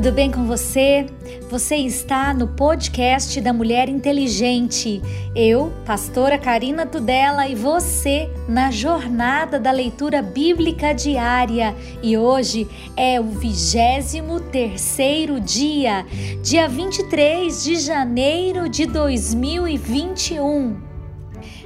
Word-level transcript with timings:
tudo 0.00 0.12
bem 0.12 0.30
com 0.30 0.46
você? 0.46 1.06
Você 1.50 1.74
está 1.74 2.32
no 2.32 2.46
podcast 2.46 3.40
da 3.40 3.52
Mulher 3.52 3.88
Inteligente. 3.88 5.02
Eu, 5.34 5.72
pastora 5.84 6.38
Karina 6.38 6.86
Tudela, 6.86 7.48
e 7.48 7.56
você 7.56 8.30
na 8.48 8.70
jornada 8.70 9.58
da 9.58 9.72
leitura 9.72 10.22
bíblica 10.22 10.92
diária. 10.92 11.74
E 12.00 12.16
hoje 12.16 12.68
é 12.96 13.20
o 13.20 13.24
23 13.24 14.14
terceiro 14.52 15.40
dia, 15.40 16.06
dia 16.44 16.68
23 16.68 17.64
de 17.64 17.74
janeiro 17.74 18.68
de 18.68 18.86
2021. 18.86 20.80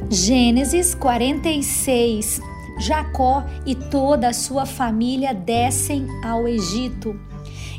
Gênesis 0.08 0.94
46. 0.94 2.40
Jacó 2.78 3.44
e 3.66 3.74
toda 3.74 4.29
a 4.29 4.32
sua 4.32 4.64
família 4.64 5.35
descem 5.35 6.07
ao 6.25 6.49
Egito. 6.49 7.14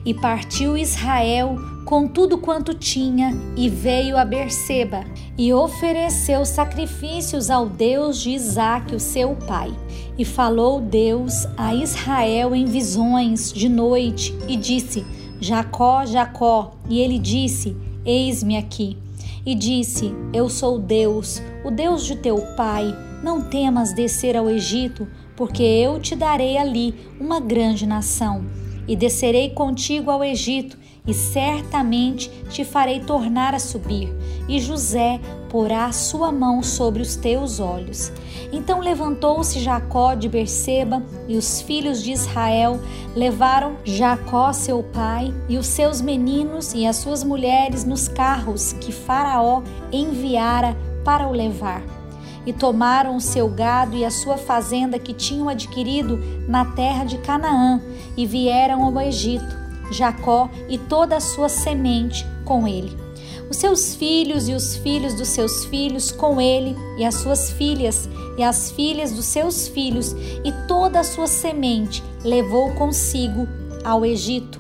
E 0.06 0.14
partiu 0.14 0.78
Israel 0.78 1.58
com 1.86 2.08
tudo 2.08 2.38
quanto 2.38 2.74
tinha 2.74 3.32
e 3.56 3.70
veio 3.70 4.18
a 4.18 4.26
Berseba 4.26 5.04
e 5.38 5.54
ofereceu 5.54 6.46
sacrifícios 6.46 7.50
ao 7.50 7.68
Deus 7.68 8.22
de 8.22 8.32
Isaque, 8.32 8.96
o 8.96 9.00
seu 9.00 9.36
pai. 9.36 9.74
E 10.18 10.26
falou 10.26 10.82
Deus 10.82 11.48
a 11.58 11.74
Israel 11.74 12.56
em 12.56 12.66
visões 12.66 13.52
de 13.52 13.70
noite 13.70 14.36
e 14.48 14.56
disse: 14.56 15.06
Jacó, 15.40 16.06
Jacó. 16.06 16.72
E 16.90 17.00
ele 17.00 17.18
disse: 17.18 17.76
Eis-me 18.06 18.58
aqui. 18.58 18.98
E 19.46 19.56
disse: 19.56 20.14
Eu 20.34 20.50
sou 20.50 20.80
Deus, 20.80 21.42
o 21.64 21.72
Deus 21.72 22.06
de 22.06 22.16
teu 22.16 22.38
pai. 22.56 22.94
Não 23.24 23.42
temas 23.42 23.94
descer 23.94 24.36
ao 24.36 24.50
Egito, 24.50 25.08
porque 25.36 25.64
eu 25.64 26.00
te 26.00 26.16
darei 26.16 26.58
ali 26.58 26.94
uma 27.20 27.40
grande 27.40 27.88
nação 27.88 28.44
e 28.88 28.96
descerei 28.96 29.50
contigo 29.50 30.12
ao 30.12 30.24
Egito, 30.24 30.78
e 31.06 31.14
certamente 31.14 32.30
te 32.50 32.64
farei 32.64 33.02
tornar 33.02 33.54
a 33.54 33.60
subir, 33.60 34.16
e 34.48 34.60
José 34.60 35.20
porá 35.50 35.92
sua 35.92 36.32
mão 36.32 36.64
sobre 36.64 37.02
os 37.02 37.16
teus 37.16 37.60
olhos. 37.60 38.12
Então 38.52 38.80
levantou-se 38.80 39.60
Jacó 39.60 40.14
de 40.14 40.30
Berseba, 40.30 41.04
e 41.28 41.36
os 41.36 41.62
filhos 41.62 42.02
de 42.02 42.12
Israel 42.12 42.80
levaram 43.16 43.76
Jacó, 43.84 44.54
seu 44.54 44.82
pai, 44.82 45.34
e 45.50 45.58
os 45.58 45.68
seus 45.68 46.00
meninos 46.00 46.74
e 46.74 46.86
as 46.86 46.98
suas 46.98 47.24
mulheres 47.24 47.84
nos 47.84 48.08
carros 48.08 48.74
que 48.74 48.92
Faraó 48.92 49.62
enviara 49.92 50.78
para 51.04 51.28
o 51.28 51.32
levar 51.34 52.03
e 52.46 52.54
tomaram 52.54 53.16
o 53.16 53.22
seu 53.22 53.48
gado 53.48 53.96
e 53.96 54.04
a 54.04 54.12
sua 54.12 54.38
fazenda 54.38 55.00
que 55.00 55.14
tinham 55.14 55.50
adquirido 55.50 56.20
na 56.48 56.66
terra 56.66 57.04
de 57.04 57.18
Canaã 57.20 57.82
e 58.18 58.26
vieram 58.26 58.84
ao 58.84 59.02
Egito, 59.02 59.58
Jacó 59.92 60.50
e 60.68 60.78
toda 60.78 61.18
a 61.18 61.22
sua 61.22 61.50
semente 61.50 62.26
com 62.46 62.68
ele. 62.68 63.04
Os 63.50 63.58
seus 63.58 63.94
filhos 63.96 64.48
e 64.50 64.54
os 64.54 64.76
filhos 64.78 65.14
dos 65.14 65.28
seus 65.28 65.66
filhos 65.66 66.12
com 66.12 66.42
ele, 66.42 66.76
e 66.98 67.06
as 67.06 67.16
suas 67.16 67.52
filhas 67.52 68.10
e 68.38 68.42
as 68.42 68.72
filhas 68.72 69.12
dos 69.12 69.26
seus 69.26 69.68
filhos, 69.68 70.16
e 70.44 70.52
toda 70.68 71.02
a 71.02 71.04
sua 71.04 71.28
semente 71.28 72.04
levou 72.24 72.72
consigo 72.72 73.48
ao 73.84 74.06
Egito. 74.06 74.60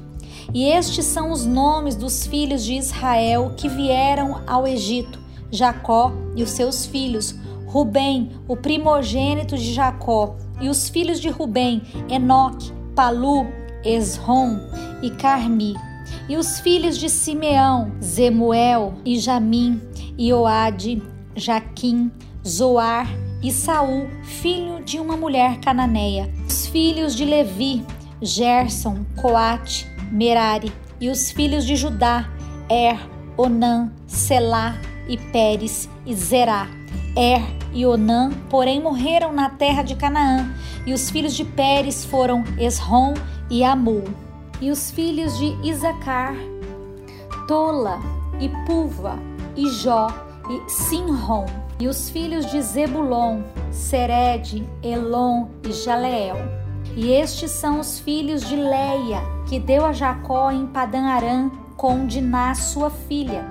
E 0.53 0.65
estes 0.65 1.05
são 1.05 1.31
os 1.31 1.45
nomes 1.45 1.95
dos 1.95 2.27
filhos 2.27 2.63
de 2.63 2.73
Israel 2.73 3.53
que 3.57 3.67
vieram 3.67 4.41
ao 4.45 4.67
Egito: 4.67 5.19
Jacó 5.49 6.11
e 6.35 6.43
os 6.43 6.51
seus 6.51 6.85
filhos, 6.85 7.33
Rubem, 7.73 8.29
o 8.47 8.55
primogênito 8.55 9.57
de 9.57 9.73
Jacó, 9.73 10.35
e 10.61 10.69
os 10.69 10.89
filhos 10.89 11.19
de 11.19 11.29
Rubem, 11.29 11.81
Enoque, 12.07 12.71
Palu, 12.95 13.47
Esrom 13.83 14.59
e 15.02 15.09
Carmi. 15.09 15.73
E 16.29 16.38
os 16.38 16.59
filhos 16.59 16.99
de 16.99 17.09
Simeão, 17.09 17.91
Zemuel 18.00 18.94
e 19.03 19.17
Jamim, 19.17 19.81
e 20.16 20.31
Oade, 20.31 21.01
Jaquim, 21.35 22.11
Zoar 22.47 23.07
e 23.41 23.51
Saul, 23.51 24.07
filho 24.22 24.84
de 24.84 25.00
uma 25.00 25.17
mulher 25.17 25.59
cananeia. 25.59 26.31
Os 26.47 26.67
filhos 26.67 27.16
de 27.16 27.25
Levi, 27.25 27.84
Gerson, 28.22 29.03
Coate, 29.19 29.88
Merari. 30.11 30.72
E 31.01 31.09
os 31.09 31.31
filhos 31.31 31.66
de 31.66 31.75
Judá, 31.75 32.29
Er, 32.69 33.00
Onã, 33.35 33.91
Selá 34.05 34.75
e 35.09 35.17
Pérez 35.17 35.90
e 36.05 36.13
Zerá. 36.13 36.67
Er 37.16 37.41
e 37.72 37.85
Onã, 37.85 38.31
porém, 38.50 38.81
morreram 38.81 39.31
na 39.31 39.50
terra 39.50 39.84
de 39.84 39.96
Canaã, 39.96 40.51
e 40.85 40.94
os 40.94 41.09
filhos 41.09 41.35
de 41.35 41.46
Pérez 41.46 42.03
foram 42.03 42.44
Esrom 42.57 43.13
e 43.50 43.63
Amul. 43.63 44.03
E 44.59 44.72
os 44.72 44.90
filhos 44.90 45.38
de 45.38 45.56
Isacar, 45.68 46.35
Tola 47.47 48.00
e 48.40 48.50
Puva, 48.66 49.19
e 49.56 49.69
Jó 49.69 50.07
e 50.50 50.72
Sinrom. 50.72 51.46
E 51.79 51.88
os 51.88 52.09
filhos 52.09 52.46
de 52.50 52.62
Zebulon, 52.62 53.41
Sered, 53.72 54.68
Elon 54.81 55.47
e 55.68 55.72
Jaleel. 55.72 56.38
E 56.96 57.12
estes 57.12 57.52
são 57.52 57.79
os 57.79 58.00
filhos 58.00 58.47
de 58.47 58.56
Leia, 58.56 59.22
que 59.47 59.59
deu 59.59 59.85
a 59.85 59.91
Jacó 59.91 60.52
em 60.52 60.68
Padan 60.68 61.06
Aram 61.06 61.52
com 61.75 62.06
Diná, 62.06 62.53
sua 62.56 62.90
filha 62.90 63.44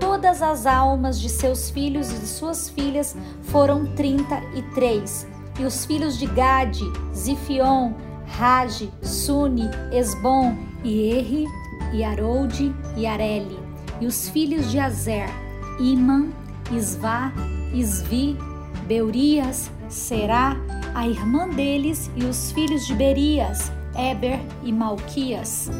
todas 0.00 0.42
as 0.42 0.66
almas 0.66 1.20
de 1.20 1.28
seus 1.28 1.70
filhos 1.70 2.10
e 2.10 2.18
de 2.18 2.26
suas 2.26 2.68
filhas 2.68 3.16
foram 3.42 3.86
trinta 3.94 4.40
e 4.54 4.62
três. 4.74 5.26
E 5.58 5.64
os 5.64 5.84
filhos 5.84 6.18
de 6.18 6.26
Gade, 6.26 6.84
Zifion, 7.14 7.92
Rage, 8.26 8.90
Suni, 9.02 9.68
Esbom, 9.92 10.56
Ierre, 10.84 11.46
e 11.92 12.04
Aroude 12.04 12.74
e 12.96 13.06
Areli. 13.06 13.58
E 14.00 14.06
os 14.06 14.28
filhos 14.28 14.70
de 14.70 14.78
Azer, 14.78 15.28
Iman, 15.80 16.28
Isvá, 16.70 17.32
Isvi, 17.72 18.36
Beurias, 18.86 19.70
Será, 19.88 20.54
a 20.94 21.08
irmã 21.08 21.48
deles, 21.48 22.10
e 22.14 22.24
os 22.24 22.52
filhos 22.52 22.86
de 22.86 22.94
Berias, 22.94 23.72
Eber 23.96 24.38
e 24.62 24.70
Malquias. 24.70 25.70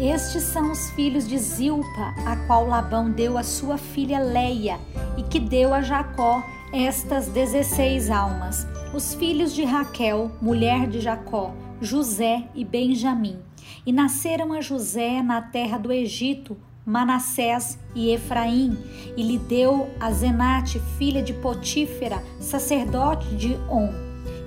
Estes 0.00 0.44
são 0.44 0.72
os 0.72 0.88
filhos 0.92 1.28
de 1.28 1.36
Zilpa, 1.36 2.14
a 2.24 2.34
qual 2.46 2.66
Labão 2.66 3.10
deu 3.10 3.36
a 3.36 3.42
sua 3.42 3.76
filha 3.76 4.18
Leia, 4.18 4.80
e 5.18 5.22
que 5.22 5.38
deu 5.38 5.74
a 5.74 5.82
Jacó 5.82 6.42
estas 6.72 7.28
dezesseis 7.28 8.08
almas. 8.08 8.66
Os 8.94 9.12
filhos 9.12 9.54
de 9.54 9.62
Raquel, 9.62 10.30
mulher 10.40 10.86
de 10.86 11.00
Jacó, 11.00 11.52
José 11.82 12.44
e 12.54 12.64
Benjamim. 12.64 13.40
E 13.84 13.92
nasceram 13.92 14.54
a 14.54 14.62
José 14.62 15.22
na 15.22 15.42
terra 15.42 15.76
do 15.76 15.92
Egito, 15.92 16.56
Manassés 16.86 17.78
e 17.94 18.10
Efraim, 18.10 18.78
e 19.18 19.22
lhe 19.22 19.36
deu 19.36 19.90
a 20.00 20.10
Zenate, 20.12 20.80
filha 20.96 21.22
de 21.22 21.34
Potífera, 21.34 22.24
sacerdote 22.40 23.36
de 23.36 23.54
On. 23.68 23.92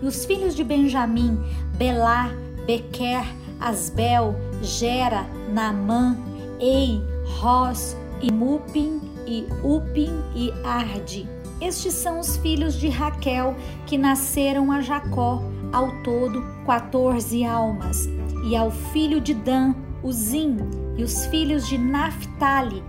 E 0.02 0.06
os 0.08 0.26
filhos 0.26 0.56
de 0.56 0.64
Benjamim, 0.64 1.38
Belá, 1.78 2.32
Bequer, 2.66 3.24
Asbel, 3.64 4.36
Gera, 4.62 5.26
Naamã, 5.50 6.18
Ei, 6.60 7.02
Ros, 7.40 7.96
e 8.22 8.32
Mupim, 8.32 9.02
e 9.26 9.48
Upim 9.64 10.12
e 10.36 10.52
Arde. 10.64 11.28
Estes 11.62 11.94
são 11.94 12.20
os 12.20 12.36
filhos 12.38 12.76
de 12.76 12.90
Raquel 12.90 13.56
que 13.86 13.98
nasceram 13.98 14.72
a 14.72 14.82
Jacó, 14.82 15.42
ao 15.72 15.90
todo 16.04 16.44
quatorze 16.66 17.46
almas, 17.46 18.06
e 18.46 18.56
ao 18.56 18.70
filho 18.70 19.22
de 19.22 19.34
Dan, 19.34 19.74
Uzim, 20.04 20.58
e 20.98 21.04
os 21.04 21.26
filhos 21.28 21.68
de 21.68 21.78
Naphtali, 21.78 22.84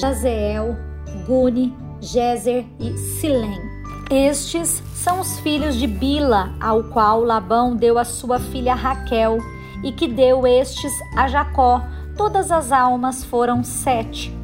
Jazeel, 0.00 0.76
Guni, 1.26 1.74
Jezer 2.00 2.64
e 2.78 2.96
Silém. 2.96 3.60
Estes 4.10 4.82
são 4.94 5.20
os 5.20 5.40
filhos 5.40 5.74
de 5.76 5.86
Bila, 5.86 6.54
ao 6.60 6.84
qual 6.84 7.22
Labão 7.22 7.76
deu 7.76 7.98
a 7.98 8.04
sua 8.04 8.38
filha 8.38 8.74
Raquel, 8.74 9.38
e 9.82 9.92
que 9.92 10.06
deu 10.06 10.46
estes 10.46 10.92
a 11.16 11.28
Jacó. 11.28 11.82
Todas 12.16 12.50
as 12.50 12.72
almas 12.72 13.24
foram 13.24 13.64
sete. 13.64 14.36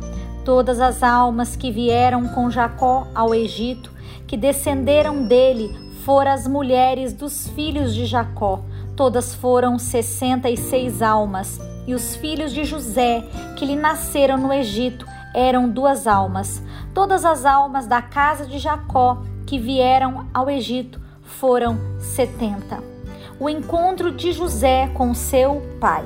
Todas 0.44 0.80
as 0.80 1.02
almas 1.02 1.56
que 1.56 1.70
vieram 1.70 2.28
com 2.28 2.50
Jacó 2.50 3.06
ao 3.14 3.34
Egito, 3.34 3.90
que 4.26 4.36
descenderam 4.36 5.24
dele, 5.24 5.74
foram 6.04 6.30
as 6.30 6.46
mulheres 6.46 7.12
dos 7.12 7.48
filhos 7.48 7.94
de 7.94 8.06
Jacó. 8.06 8.60
Todas 8.94 9.34
foram 9.34 9.78
sessenta 9.78 10.48
e 10.48 10.56
seis 10.56 11.02
almas. 11.02 11.60
E 11.86 11.94
os 11.94 12.16
filhos 12.16 12.52
de 12.52 12.64
José, 12.64 13.24
que 13.56 13.64
lhe 13.64 13.76
nasceram 13.76 14.38
no 14.38 14.52
Egito, 14.52 15.06
eram 15.34 15.68
duas 15.68 16.06
almas. 16.06 16.62
Todas 16.94 17.24
as 17.24 17.44
almas 17.44 17.86
da 17.86 18.00
casa 18.00 18.46
de 18.46 18.58
Jacó 18.58 19.18
que 19.46 19.58
vieram 19.58 20.26
ao 20.32 20.48
Egito 20.48 21.00
foram 21.22 21.76
setenta 21.98 22.95
o 23.38 23.48
encontro 23.48 24.10
de 24.10 24.32
José 24.32 24.90
com 24.94 25.14
seu 25.14 25.62
pai. 25.80 26.04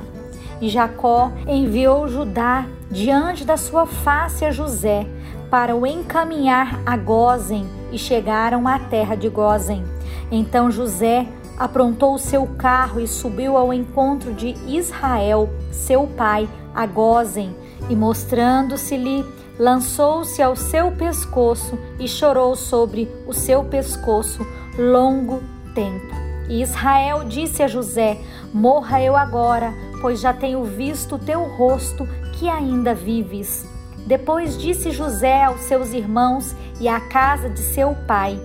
E 0.60 0.68
Jacó 0.68 1.32
enviou 1.46 2.08
Judá 2.08 2.66
diante 2.90 3.44
da 3.44 3.56
sua 3.56 3.86
face 3.86 4.44
a 4.44 4.50
José 4.50 5.06
para 5.50 5.74
o 5.74 5.86
encaminhar 5.86 6.80
a 6.84 6.96
Gozen 6.96 7.66
e 7.90 7.98
chegaram 7.98 8.68
à 8.68 8.78
terra 8.78 9.14
de 9.14 9.28
Gozen. 9.28 9.84
Então 10.30 10.70
José 10.70 11.26
aprontou 11.58 12.14
o 12.14 12.18
seu 12.18 12.46
carro 12.58 13.00
e 13.00 13.06
subiu 13.06 13.56
ao 13.56 13.72
encontro 13.72 14.32
de 14.32 14.54
Israel, 14.66 15.50
seu 15.70 16.06
pai, 16.06 16.48
a 16.74 16.86
Gozem, 16.86 17.54
e 17.88 17.96
mostrando-se-lhe, 17.96 19.24
lançou-se 19.58 20.40
ao 20.40 20.56
seu 20.56 20.90
pescoço 20.92 21.78
e 21.98 22.08
chorou 22.08 22.56
sobre 22.56 23.10
o 23.26 23.32
seu 23.34 23.64
pescoço 23.64 24.46
longo 24.78 25.42
tempo. 25.74 26.29
E 26.50 26.60
Israel 26.60 27.22
disse 27.24 27.62
a 27.62 27.68
José: 27.68 28.18
Morra 28.52 29.00
eu 29.00 29.16
agora, 29.16 29.72
pois 30.02 30.20
já 30.20 30.32
tenho 30.32 30.64
visto 30.64 31.14
o 31.14 31.18
teu 31.18 31.44
rosto, 31.44 32.06
que 32.32 32.48
ainda 32.48 32.92
vives. 32.92 33.64
Depois 34.04 34.58
disse 34.58 34.90
José 34.90 35.44
aos 35.44 35.60
seus 35.60 35.92
irmãos 35.92 36.56
e 36.80 36.88
à 36.88 36.98
casa 37.00 37.48
de 37.48 37.60
seu 37.60 37.94
pai: 38.08 38.36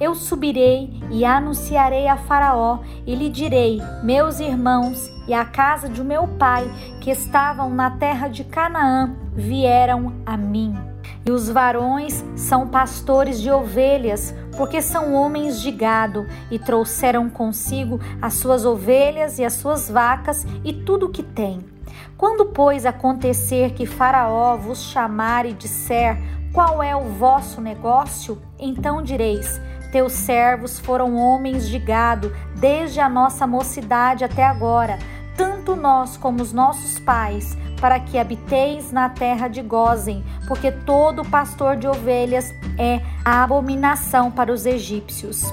Eu 0.00 0.14
subirei 0.14 0.90
e 1.10 1.26
anunciarei 1.26 2.08
a 2.08 2.16
Faraó 2.16 2.78
e 3.06 3.14
lhe 3.14 3.28
direi: 3.28 3.82
Meus 4.02 4.40
irmãos 4.40 5.12
e 5.28 5.34
a 5.34 5.44
casa 5.44 5.90
de 5.90 6.02
meu 6.02 6.26
pai, 6.26 6.64
que 7.02 7.10
estavam 7.10 7.68
na 7.68 7.90
terra 7.90 8.28
de 8.28 8.44
Canaã, 8.44 9.14
vieram 9.34 10.14
a 10.24 10.38
mim. 10.38 10.91
E 11.24 11.30
os 11.30 11.48
varões 11.48 12.24
são 12.36 12.66
pastores 12.66 13.40
de 13.40 13.50
ovelhas, 13.50 14.34
porque 14.56 14.82
são 14.82 15.14
homens 15.14 15.60
de 15.60 15.70
gado, 15.70 16.26
e 16.50 16.58
trouxeram 16.58 17.30
consigo 17.30 18.00
as 18.20 18.34
suas 18.34 18.64
ovelhas 18.64 19.38
e 19.38 19.44
as 19.44 19.52
suas 19.54 19.88
vacas 19.88 20.44
e 20.64 20.72
tudo 20.72 21.06
o 21.06 21.10
que 21.10 21.22
têm. 21.22 21.64
Quando, 22.16 22.46
pois, 22.46 22.86
acontecer 22.86 23.72
que 23.72 23.86
Faraó 23.86 24.56
vos 24.56 24.82
chamar 24.82 25.46
e 25.46 25.52
disser 25.52 26.18
qual 26.52 26.82
é 26.82 26.94
o 26.94 27.04
vosso 27.04 27.60
negócio, 27.60 28.40
então 28.58 29.02
direis: 29.02 29.60
Teus 29.90 30.12
servos 30.12 30.78
foram 30.78 31.16
homens 31.16 31.68
de 31.68 31.78
gado 31.78 32.32
desde 32.56 33.00
a 33.00 33.08
nossa 33.08 33.46
mocidade 33.46 34.24
até 34.24 34.44
agora, 34.44 34.98
tanto 35.36 35.74
nós 35.76 36.16
como 36.16 36.42
os 36.42 36.52
nossos 36.52 36.98
pais, 36.98 37.56
para 37.80 37.98
que 37.98 38.18
habiteis 38.18 38.92
na 38.92 39.08
terra 39.08 39.48
de 39.48 39.60
Gozem, 39.60 40.24
porque 40.46 40.70
todo 40.70 41.24
pastor 41.24 41.76
de 41.76 41.88
ovelhas 41.88 42.54
é 42.78 43.00
a 43.24 43.42
abominação 43.42 44.30
para 44.30 44.52
os 44.52 44.66
egípcios. 44.66 45.52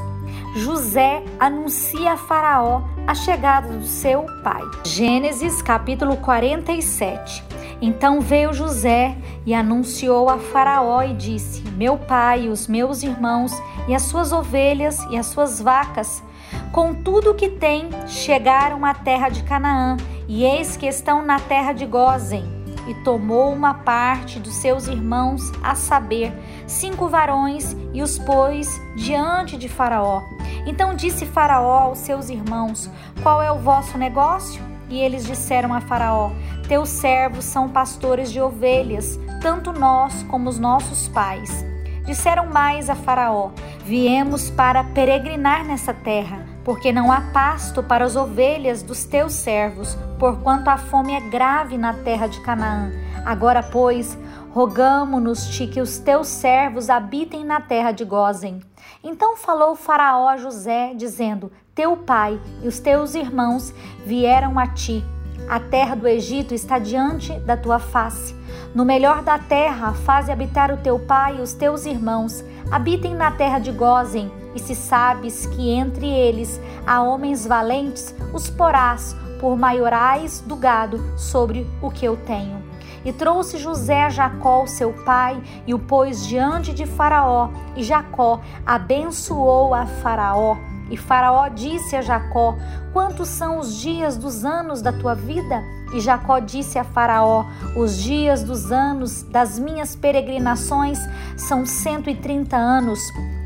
José 0.56 1.24
anuncia 1.40 2.14
a 2.14 2.18
Faraó 2.18 2.82
a 3.08 3.16
chegada 3.16 3.70
do 3.70 3.86
seu 3.86 4.26
pai. 4.44 4.62
Gênesis 4.86 5.62
capítulo 5.62 6.18
47. 6.18 7.44
Então 7.82 8.20
veio 8.20 8.54
José 8.54 9.16
e 9.46 9.54
anunciou 9.54 10.30
a 10.30 10.38
Faraó 10.38 11.02
e 11.02 11.14
disse: 11.14 11.62
Meu 11.72 11.98
pai, 11.98 12.50
os 12.50 12.68
meus 12.68 13.02
irmãos 13.02 13.52
e 13.88 13.96
as 13.96 14.04
suas 14.04 14.32
ovelhas 14.32 15.04
e 15.10 15.18
as 15.18 15.28
suas 15.28 15.62
vacas, 15.62 16.22
com 16.72 16.94
tudo 16.94 17.32
o 17.32 17.36
que 17.36 17.50
tem, 17.50 17.90
chegaram 18.08 18.86
à 18.86 18.94
terra 18.94 19.30
de 19.30 19.44
Canaã, 19.44 19.98
e 20.28 20.44
eis 20.44 20.78
que 20.78 20.86
estão 20.86 21.24
na 21.24 21.40
terra 21.40 21.74
de 21.74 21.86
Gozem 21.86 22.60
e 22.90 22.94
tomou 22.96 23.54
uma 23.54 23.76
parte 23.76 24.40
dos 24.40 24.56
seus 24.56 24.88
irmãos, 24.88 25.52
a 25.62 25.76
saber, 25.76 26.34
cinco 26.66 27.08
varões, 27.08 27.76
e 27.94 28.02
os 28.02 28.18
pôs 28.18 28.82
diante 28.96 29.58
de 29.58 29.70
Faraó. 29.70 30.24
Então 30.66 30.96
disse 30.96 31.26
Faraó 31.28 31.78
aos 31.78 32.00
seus 32.00 32.30
irmãos: 32.30 32.90
Qual 33.22 33.44
é 33.44 33.52
o 33.52 33.60
vosso 33.60 33.96
negócio? 33.96 34.60
E 34.90 35.00
eles 35.00 35.24
disseram 35.24 35.72
a 35.72 35.82
Faraó: 35.82 36.32
Teus 36.68 36.90
servos 36.90 37.46
são 37.46 37.70
pastores 37.70 38.32
de 38.32 38.42
ovelhas, 38.42 39.20
tanto 39.40 39.72
nós 39.72 40.24
como 40.24 40.50
os 40.50 40.58
nossos 40.58 41.08
pais. 41.08 41.64
Disseram 42.06 42.48
mais 42.48 42.90
a 42.90 42.96
Faraó: 42.96 43.52
Viemos 43.86 44.50
para 44.50 44.84
peregrinar 44.84 45.64
nessa 45.64 45.94
terra, 45.94 46.44
porque 46.64 46.92
não 46.92 47.12
há 47.12 47.22
pasto 47.34 47.82
para 47.82 48.06
as 48.06 48.16
ovelhas 48.16 48.84
dos 48.84 49.06
teus 49.06 49.34
servos, 49.34 49.98
porquanto 50.18 50.70
a 50.70 50.78
fome 50.78 51.14
é 51.14 51.22
grave 51.22 51.78
na 51.78 51.94
terra 51.94 52.28
de 52.28 52.40
Canaã. 52.42 52.92
Agora, 53.26 53.64
pois, 53.64 54.18
rogamo-nos-te 54.52 55.68
que 55.68 55.82
os 55.82 55.98
teus 55.98 56.28
servos 56.28 56.90
habitem 56.90 57.44
na 57.44 57.62
terra 57.62 57.92
de 57.92 58.04
Gozem. 58.04 58.62
Então 59.04 59.38
falou 59.38 59.76
Faraó 59.76 60.28
a 60.28 60.38
José, 60.38 60.94
dizendo: 60.96 61.52
Teu 61.74 61.96
pai 61.96 62.40
e 62.62 62.68
os 62.68 62.80
teus 62.80 63.16
irmãos 63.16 63.74
vieram 64.06 64.60
a 64.60 64.68
ti. 64.68 65.04
A 65.48 65.60
terra 65.60 65.96
do 65.96 66.08
Egito 66.08 66.54
está 66.54 66.78
diante 66.78 67.34
da 67.40 67.56
tua 67.56 67.80
face. 67.80 68.36
No 68.76 68.86
melhor 68.86 69.24
da 69.24 69.40
terra, 69.40 69.94
faze 69.94 70.32
habitar 70.32 70.72
o 70.72 70.78
teu 70.78 71.00
pai 71.00 71.38
e 71.38 71.42
os 71.42 71.54
teus 71.54 71.86
irmãos. 71.86 72.44
Habitem 72.72 73.16
na 73.16 73.32
terra 73.32 73.58
de 73.58 73.72
Gozem, 73.72 74.32
e 74.56 74.60
se 74.60 74.76
sabes 74.76 75.46
que 75.46 75.70
entre 75.70 76.08
eles 76.08 76.60
há 76.86 77.02
homens 77.02 77.46
valentes, 77.46 78.14
os 78.34 78.50
porás 78.50 79.16
por 79.40 79.58
maiorais 79.58 80.44
do 80.46 80.56
gado 80.56 81.00
sobre 81.18 81.66
o 81.82 81.90
que 81.90 82.06
eu 82.06 82.18
tenho. 82.18 82.60
E 83.04 83.14
trouxe 83.14 83.58
José 83.58 84.04
a 84.04 84.10
Jacó, 84.10 84.66
seu 84.66 84.92
pai, 85.06 85.42
e 85.66 85.74
o 85.74 85.80
pôs 85.80 86.28
diante 86.28 86.74
de 86.74 86.86
Faraó, 86.86 87.50
e 87.76 87.84
Jacó 87.84 88.42
abençoou 88.66 89.74
a 89.74 89.86
Faraó. 89.86 90.58
E 90.92 90.98
Faraó 90.98 91.48
disse 91.48 91.96
a 91.96 92.02
Jacó: 92.02 92.56
Quantos 92.92 93.30
são 93.30 93.60
os 93.60 93.76
dias 93.76 94.18
dos 94.18 94.44
anos 94.44 94.82
da 94.82 94.92
tua 94.92 95.16
vida? 95.16 95.64
E 95.94 96.00
Jacó 96.00 96.40
disse 96.40 96.78
a 96.78 96.84
Faraó: 96.84 97.46
Os 97.78 97.98
dias 97.98 98.44
dos 98.44 98.72
anos 98.72 99.24
das 99.24 99.58
minhas 99.58 99.96
peregrinações 99.96 101.00
são 101.38 101.66
cento 101.66 102.10
e 102.10 102.16
trinta 102.16 102.58
anos. 102.58 103.00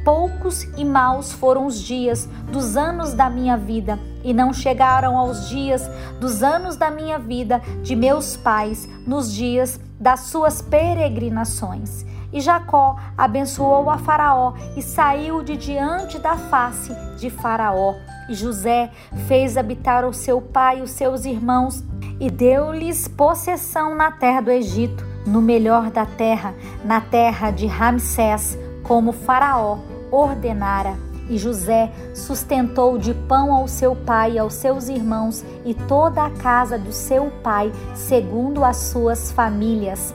Poucos 0.03 0.63
e 0.77 0.83
maus 0.83 1.31
foram 1.31 1.65
os 1.65 1.81
dias 1.81 2.27
dos 2.51 2.75
anos 2.75 3.13
da 3.13 3.29
minha 3.29 3.55
vida, 3.55 3.97
e 4.21 4.33
não 4.33 4.53
chegaram 4.53 5.17
aos 5.17 5.47
dias 5.47 5.89
dos 6.19 6.43
anos 6.43 6.75
da 6.75 6.91
minha 6.91 7.17
vida 7.17 7.61
de 7.81 7.95
meus 7.95 8.35
pais, 8.35 8.87
nos 9.07 9.33
dias 9.33 9.79
das 9.97 10.21
suas 10.21 10.61
peregrinações. 10.61 12.05
E 12.33 12.41
Jacó 12.41 12.97
abençoou 13.17 13.89
a 13.89 13.97
Faraó 13.97 14.53
e 14.75 14.81
saiu 14.81 15.41
de 15.41 15.55
diante 15.55 16.19
da 16.19 16.35
face 16.35 16.93
de 17.17 17.29
Faraó. 17.29 17.93
E 18.27 18.33
José 18.33 18.91
fez 19.27 19.55
habitar 19.55 20.03
o 20.03 20.13
seu 20.13 20.41
pai 20.41 20.79
e 20.79 20.81
os 20.81 20.91
seus 20.91 21.23
irmãos 21.23 21.83
e 22.19 22.29
deu-lhes 22.29 23.07
possessão 23.07 23.95
na 23.95 24.11
terra 24.11 24.41
do 24.41 24.51
Egito, 24.51 25.05
no 25.25 25.41
melhor 25.41 25.91
da 25.91 26.05
terra, 26.05 26.53
na 26.83 26.99
terra 26.99 27.51
de 27.51 27.67
Ramsés, 27.67 28.57
como 28.83 29.13
Faraó 29.13 29.92
ordenara. 30.13 30.95
E 31.29 31.37
José 31.37 31.91
sustentou 32.13 32.97
de 32.97 33.13
pão 33.13 33.53
ao 33.53 33.67
seu 33.67 33.95
pai 33.95 34.33
e 34.33 34.39
aos 34.39 34.53
seus 34.53 34.89
irmãos 34.89 35.43
e 35.65 35.73
toda 35.73 36.25
a 36.25 36.29
casa 36.29 36.77
do 36.77 36.91
seu 36.91 37.31
pai, 37.41 37.71
segundo 37.95 38.63
as 38.63 38.77
suas 38.77 39.31
famílias. 39.31 40.13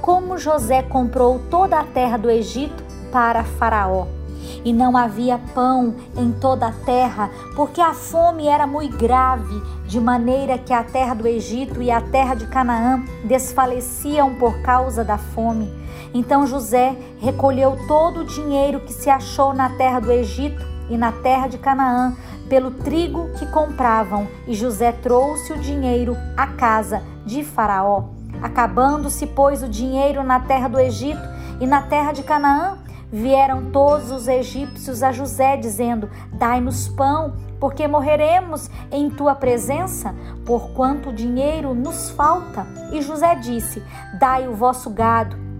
Como 0.00 0.38
José 0.38 0.82
comprou 0.82 1.40
toda 1.50 1.78
a 1.78 1.84
terra 1.84 2.16
do 2.16 2.30
Egito 2.30 2.82
para 3.12 3.44
Faraó. 3.44 4.19
E 4.64 4.72
não 4.72 4.96
havia 4.96 5.38
pão 5.54 5.94
em 6.16 6.32
toda 6.32 6.68
a 6.68 6.72
terra, 6.72 7.30
porque 7.56 7.80
a 7.80 7.94
fome 7.94 8.46
era 8.46 8.66
muito 8.66 8.96
grave, 8.96 9.62
de 9.86 10.00
maneira 10.00 10.58
que 10.58 10.72
a 10.72 10.84
terra 10.84 11.14
do 11.14 11.26
Egito 11.26 11.82
e 11.82 11.90
a 11.90 12.00
terra 12.00 12.34
de 12.34 12.46
Canaã 12.46 13.02
desfaleciam 13.24 14.34
por 14.34 14.60
causa 14.62 15.02
da 15.02 15.18
fome. 15.18 15.70
Então 16.12 16.46
José 16.46 16.96
recolheu 17.20 17.76
todo 17.86 18.20
o 18.20 18.24
dinheiro 18.24 18.80
que 18.80 18.92
se 18.92 19.08
achou 19.08 19.52
na 19.52 19.70
terra 19.70 20.00
do 20.00 20.10
Egito 20.10 20.64
e 20.88 20.96
na 20.96 21.12
terra 21.12 21.46
de 21.46 21.58
Canaã 21.58 22.16
pelo 22.48 22.72
trigo 22.72 23.30
que 23.38 23.46
compravam, 23.46 24.26
e 24.44 24.54
José 24.54 24.90
trouxe 24.90 25.52
o 25.52 25.58
dinheiro 25.58 26.16
à 26.36 26.48
casa 26.48 27.00
de 27.24 27.44
Faraó. 27.44 28.06
Acabando-se, 28.42 29.24
pois, 29.24 29.62
o 29.62 29.68
dinheiro 29.68 30.24
na 30.24 30.40
terra 30.40 30.66
do 30.66 30.80
Egito 30.80 31.22
e 31.60 31.66
na 31.66 31.82
terra 31.82 32.10
de 32.10 32.24
Canaã, 32.24 32.78
vieram 33.12 33.70
todos 33.70 34.10
os 34.10 34.28
egípcios 34.28 35.02
a 35.02 35.12
José, 35.12 35.56
dizendo: 35.56 36.08
Dai-nos 36.32 36.88
pão, 36.88 37.34
porque 37.58 37.86
morreremos 37.86 38.70
em 38.90 39.10
tua 39.10 39.34
presença, 39.34 40.14
porquanto 40.46 41.10
o 41.10 41.14
dinheiro 41.14 41.74
nos 41.74 42.10
falta. 42.10 42.66
E 42.92 43.02
José 43.02 43.34
disse: 43.34 43.82
Dai 44.18 44.48
o 44.48 44.54
vosso 44.54 44.90
gado 44.90 45.50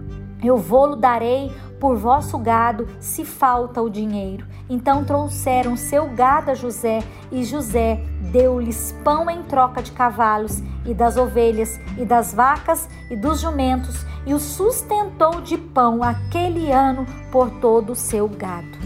eu 0.42 0.56
vou-lo 0.56 0.96
darei 0.96 1.52
por 1.80 1.96
vosso 1.96 2.38
gado, 2.38 2.86
se 3.00 3.24
falta 3.24 3.80
o 3.80 3.88
dinheiro. 3.88 4.46
Então 4.68 5.02
trouxeram 5.02 5.76
seu 5.76 6.06
gado 6.10 6.50
a 6.50 6.54
José, 6.54 7.02
e 7.32 7.42
José 7.42 8.04
deu-lhes 8.30 8.94
pão 9.02 9.28
em 9.30 9.42
troca 9.42 9.82
de 9.82 9.90
cavalos, 9.90 10.62
e 10.84 10.94
das 10.94 11.16
ovelhas, 11.16 11.80
e 11.98 12.04
das 12.04 12.32
vacas, 12.34 12.88
e 13.10 13.16
dos 13.16 13.40
jumentos, 13.40 14.04
e 14.26 14.34
o 14.34 14.38
sustentou 14.38 15.40
de 15.40 15.56
pão 15.56 16.02
aquele 16.02 16.70
ano 16.70 17.06
por 17.32 17.50
todo 17.50 17.92
o 17.92 17.96
seu 17.96 18.28
gado. 18.28 18.78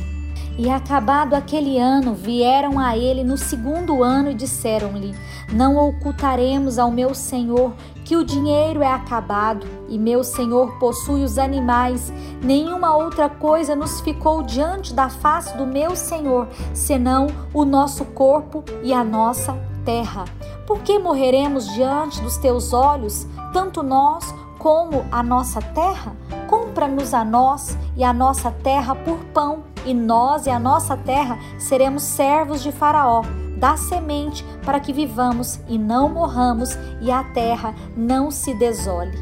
E 0.56 0.70
acabado 0.70 1.34
aquele 1.34 1.80
ano, 1.80 2.14
vieram 2.14 2.78
a 2.78 2.96
ele 2.96 3.24
no 3.24 3.36
segundo 3.36 4.04
ano 4.04 4.30
e 4.30 4.34
disseram-lhe: 4.34 5.12
Não 5.52 5.76
ocultaremos 5.76 6.78
ao 6.78 6.92
meu 6.92 7.12
senhor 7.12 7.74
que 8.04 8.16
o 8.16 8.24
dinheiro 8.24 8.82
é 8.82 8.92
acabado 8.92 9.66
e 9.88 9.98
meu 9.98 10.22
senhor 10.22 10.78
possui 10.78 11.24
os 11.24 11.38
animais. 11.38 12.12
Nenhuma 12.42 12.94
outra 12.96 13.28
coisa 13.28 13.74
nos 13.74 14.00
ficou 14.00 14.42
diante 14.42 14.92
da 14.92 15.08
face 15.08 15.56
do 15.56 15.66
meu 15.66 15.96
senhor, 15.96 16.48
senão 16.72 17.26
o 17.52 17.64
nosso 17.64 18.04
corpo 18.04 18.62
e 18.82 18.92
a 18.92 19.02
nossa 19.02 19.58
terra. 19.84 20.24
Por 20.66 20.80
que 20.80 20.98
morreremos 20.98 21.66
diante 21.72 22.20
dos 22.20 22.36
teus 22.36 22.72
olhos, 22.72 23.26
tanto 23.52 23.82
nós 23.82 24.34
como 24.58 25.04
a 25.10 25.22
nossa 25.22 25.60
terra? 25.60 26.16
Compra-nos 26.48 27.12
a 27.12 27.24
nós 27.24 27.76
e 27.96 28.04
a 28.04 28.12
nossa 28.12 28.50
terra 28.50 28.94
por 28.94 29.18
pão, 29.32 29.64
e 29.84 29.92
nós 29.92 30.46
e 30.46 30.50
a 30.50 30.58
nossa 30.58 30.96
terra 30.96 31.38
seremos 31.58 32.02
servos 32.02 32.62
de 32.62 32.72
Faraó. 32.72 33.22
Dá 33.64 33.78
semente 33.78 34.44
para 34.62 34.78
que 34.78 34.92
vivamos 34.92 35.58
e 35.66 35.78
não 35.78 36.06
morramos, 36.06 36.76
e 37.00 37.10
a 37.10 37.24
terra 37.24 37.74
não 37.96 38.30
se 38.30 38.52
desole. 38.52 39.16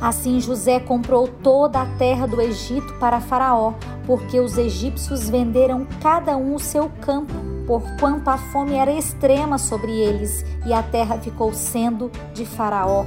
Assim 0.00 0.38
José 0.38 0.78
comprou 0.78 1.26
toda 1.26 1.82
a 1.82 1.86
terra 1.96 2.28
do 2.28 2.40
Egito 2.40 2.94
para 3.00 3.20
Faraó, 3.20 3.74
porque 4.06 4.38
os 4.38 4.56
egípcios 4.56 5.28
venderam 5.28 5.84
cada 6.00 6.36
um 6.36 6.54
o 6.54 6.60
seu 6.60 6.88
campo, 7.00 7.34
porquanto 7.66 8.30
a 8.30 8.38
fome 8.38 8.74
era 8.74 8.92
extrema 8.92 9.58
sobre 9.58 9.90
eles, 9.90 10.44
e 10.64 10.72
a 10.72 10.80
terra 10.80 11.18
ficou 11.18 11.52
sendo 11.52 12.08
de 12.32 12.46
Faraó. 12.46 13.04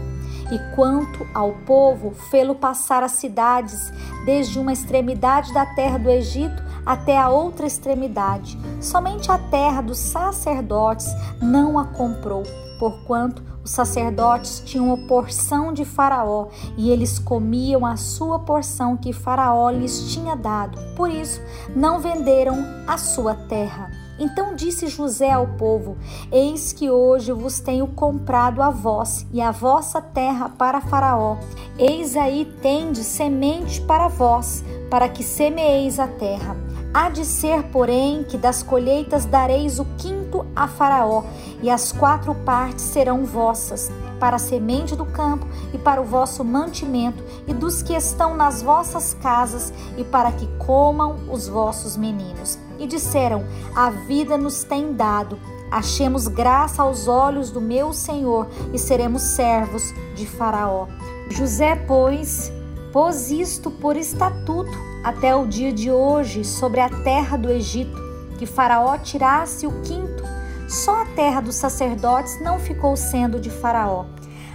E 0.52 0.60
quanto 0.76 1.26
ao 1.34 1.54
povo, 1.66 2.12
fê-lo 2.30 2.56
passar 2.56 3.02
as 3.04 3.14
cidades, 3.14 3.92
desde 4.26 4.60
uma 4.60 4.74
extremidade 4.74 5.54
da 5.54 5.66
terra 5.66 5.98
do 5.98 6.10
Egito 6.10 6.64
até 6.86 7.18
a 7.18 7.30
outra 7.30 7.66
extremidade. 7.66 8.58
Somente 8.80 9.32
a 9.32 9.38
terra 9.38 9.82
dos 9.82 9.98
sacerdotes 9.98 11.08
não 11.42 11.80
a 11.80 11.86
comprou, 11.86 12.44
porquanto 12.78 13.44
os 13.64 13.72
sacerdotes 13.72 14.62
tinham 14.64 14.94
a 14.94 15.08
porção 15.08 15.74
de 15.74 15.84
Faraó 15.84 16.50
e 16.78 16.92
eles 16.92 17.18
comiam 17.18 17.84
a 17.84 17.98
sua 17.98 18.38
porção 18.38 18.96
que 18.96 19.12
Faraó 19.12 19.72
lhes 19.72 20.14
tinha 20.14 20.36
dado. 20.36 20.78
Por 20.96 21.10
isso, 21.10 21.42
não 21.76 22.00
venderam 22.00 22.64
a 22.86 22.96
sua 23.00 23.34
terra. 23.34 24.05
Então 24.18 24.56
disse 24.56 24.88
José 24.88 25.32
ao 25.32 25.48
povo: 25.48 25.98
Eis 26.32 26.72
que 26.72 26.90
hoje 26.90 27.32
vos 27.32 27.60
tenho 27.60 27.88
comprado 27.88 28.62
a 28.62 28.70
vós 28.70 29.26
e 29.32 29.42
a 29.42 29.52
vossa 29.52 30.02
terra 30.02 30.50
para 30.50 30.82
Faraó. 30.82 31.38
Eis 31.78 32.16
aí 32.16 32.46
tende 32.62 33.04
semente 33.04 33.82
para 33.82 34.08
vós, 34.08 34.64
para 34.90 35.10
que 35.10 35.24
semeeis 35.24 36.00
a 36.00 36.08
terra. 36.08 36.56
Há 36.94 37.10
de 37.10 37.26
ser, 37.26 37.64
porém, 37.64 38.24
que 38.24 38.38
das 38.38 38.64
colheitas 38.64 39.26
dareis 39.26 39.80
o 39.80 39.86
quinto 39.98 40.25
a 40.56 40.68
Faraó, 40.68 41.24
e 41.62 41.70
as 41.70 41.92
quatro 41.92 42.34
partes 42.34 42.84
serão 42.84 43.24
vossas, 43.24 43.92
para 44.20 44.38
a 44.38 44.40
semente 44.40 44.96
do 44.96 45.06
campo 45.06 45.46
e 45.74 45.78
para 45.78 46.02
o 46.02 46.06
vosso 46.06 46.44
mantimento, 46.44 47.24
e 47.48 47.54
dos 47.54 47.84
que 47.84 47.94
estão 47.94 48.36
nas 48.36 48.62
vossas 48.62 49.14
casas, 49.22 49.72
e 49.98 50.04
para 50.04 50.32
que 50.32 50.48
comam 50.58 51.18
os 51.32 51.48
vossos 51.48 51.96
meninos. 51.96 52.58
E 52.80 52.88
disseram: 52.88 53.46
A 53.76 53.90
vida 53.90 54.38
nos 54.38 54.64
tem 54.64 54.94
dado. 54.94 55.38
Achemos 55.72 56.28
graça 56.28 56.84
aos 56.84 57.08
olhos 57.08 57.52
do 57.52 57.60
meu 57.60 57.92
Senhor 57.92 58.48
e 58.74 58.80
seremos 58.80 59.22
servos 59.22 59.94
de 60.16 60.26
Faraó. 60.26 60.88
José, 61.30 61.76
pois, 61.88 62.52
pôs 62.94 63.32
isto 63.32 63.72
por 63.72 63.98
estatuto 63.98 64.72
até 65.04 65.36
o 65.36 65.46
dia 65.46 65.72
de 65.72 65.92
hoje 65.92 66.44
sobre 66.44 66.80
a 66.80 66.90
terra 66.90 67.38
do 67.38 67.50
Egito, 67.52 67.96
que 68.38 68.46
Faraó 68.46 68.98
tirasse 68.98 69.66
o 69.66 69.82
quinto. 69.82 70.24
Só 70.68 71.04
a 71.04 71.06
terra 71.06 71.42
dos 71.42 71.56
sacerdotes 71.56 72.42
não 72.42 72.60
ficou 72.60 72.96
sendo 72.96 73.40
de 73.40 73.50
Faraó. 73.50 74.06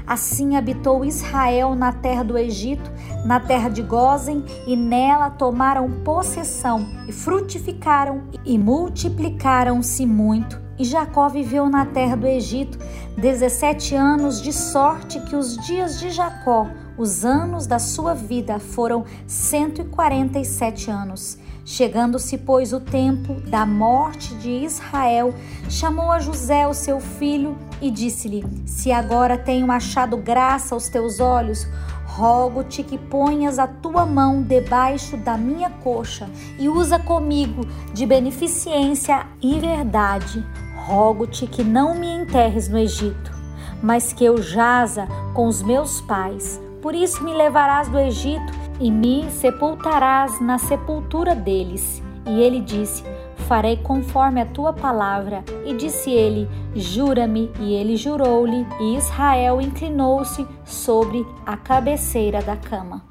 Assim 0.07 0.57
habitou 0.57 1.05
Israel 1.05 1.77
na 1.77 1.93
terra 1.93 2.25
do 2.25 2.37
Egito, 2.37 2.91
na 3.25 3.39
terra 3.39 3.69
de 3.69 3.81
Gozen, 3.81 4.45
e 4.67 4.75
nela 4.75 5.31
tomaram 5.31 5.89
possessão, 6.03 6.85
e 7.07 7.13
frutificaram 7.13 8.23
e 8.45 8.59
multiplicaram-se 8.59 10.05
muito. 10.05 10.61
E 10.77 10.85
Jacó 10.85 11.29
viveu 11.29 11.69
na 11.69 11.87
terra 11.87 12.17
do 12.17 12.27
Egito 12.27 12.79
dezessete 13.17 13.95
anos, 13.95 14.43
de 14.43 14.53
sorte 14.53 15.21
que 15.21 15.37
os 15.37 15.57
dias 15.59 16.01
de 16.01 16.11
Jacó, 16.11 16.67
os 16.99 17.25
anos 17.25 17.67
da 17.69 17.79
sua 17.79 18.15
vida, 18.15 18.59
foram 18.59 19.05
cento 19.29 19.83
e 19.83 19.85
quarenta 19.85 20.41
e 20.41 20.45
sete 20.45 20.91
anos. 20.91 21.39
Chegando-se, 21.65 22.39
pois, 22.39 22.73
o 22.73 22.81
tempo 22.81 23.35
da 23.49 23.65
morte 23.65 24.35
de 24.37 24.51
Israel, 24.51 25.35
chamou 25.69 26.11
a 26.11 26.19
José, 26.19 26.67
o 26.67 26.75
seu 26.75 27.01
filho, 27.01 27.57
e 27.81 27.91
disse-lhe: 27.91 28.45
Se 28.67 28.91
agora 28.91 29.39
tenho 29.39 29.71
achado 29.71 30.17
graça 30.17 30.75
aos 30.75 30.89
teus 30.89 31.21
olhos, 31.21 31.67
rogo-te 32.07 32.83
que 32.83 32.99
ponhas 32.99 33.59
a 33.59 33.67
tua 33.67 34.05
mão 34.05 34.43
debaixo 34.43 35.17
da 35.17 35.37
minha 35.37 35.71
coxa 35.71 36.29
e 36.59 36.69
usa 36.69 36.99
comigo 36.99 37.63
de 37.95 38.05
beneficência 38.05 39.27
e 39.41 39.59
verdade 39.61 40.45
Rogo-te 40.91 41.47
que 41.47 41.63
não 41.63 41.95
me 41.95 42.09
enterres 42.09 42.69
no 42.69 42.77
Egito, 42.77 43.33
mas 43.81 44.13
que 44.13 44.25
eu 44.25 44.43
jaza 44.43 45.07
com 45.35 45.47
os 45.47 45.63
meus 45.63 46.01
pais. 46.01 46.61
Por 46.83 46.97
isso 46.97 47.23
me 47.23 47.33
levarás 47.33 47.89
do 47.89 47.99
Egito 47.99 48.53
e 48.81 48.91
me 48.91 49.31
sepultarás 49.31 50.41
na 50.41 50.59
sepultura 50.59 51.35
deles. 51.35 52.03
E 52.27 52.41
ele 52.41 52.61
disse: 52.61 53.05
Farei 53.47 53.77
conforme 53.77 54.41
a 54.41 54.47
tua 54.47 54.73
palavra. 54.73 55.45
E 55.67 55.75
disse 55.75 56.11
ele: 56.11 56.49
Jura-me. 56.75 57.51
E 57.61 57.75
ele 57.75 57.97
jurou-lhe, 57.97 58.67
e 58.81 58.97
Israel 58.97 59.61
inclinou-se 59.61 60.47
sobre 60.65 61.27
a 61.45 61.57
cabeceira 61.57 62.43
da 62.43 62.57
cama. 62.57 63.11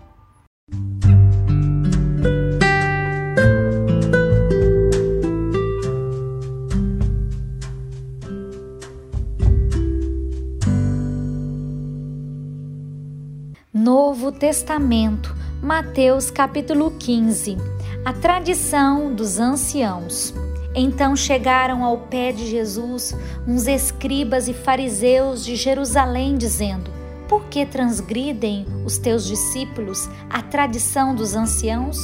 Novo 13.72 14.32
Testamento, 14.32 15.34
Mateus 15.62 16.32
capítulo 16.32 16.92
15. 16.92 17.58
A 18.06 18.14
tradição 18.14 19.14
dos 19.14 19.40
anciãos. 19.40 20.34
Então 20.74 21.16
chegaram 21.16 21.84
ao 21.84 21.98
pé 21.98 22.32
de 22.32 22.48
Jesus 22.48 23.14
uns 23.46 23.68
escribas 23.68 24.48
e 24.48 24.54
fariseus 24.54 25.44
de 25.44 25.58
Jerusalém, 25.58 26.38
dizendo: 26.38 26.90
Por 27.28 27.46
que 27.46 27.66
transgridem 27.66 28.66
os 28.86 28.98
teus 28.98 29.26
discípulos 29.26 30.10
a 30.30 30.42
tradição 30.42 31.14
dos 31.14 31.36
anciãos? 31.36 31.98